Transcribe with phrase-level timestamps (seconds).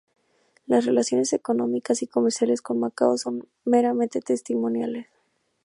[0.65, 5.05] Las relaciones económicas y comerciales con Macao son meramente testimoniales.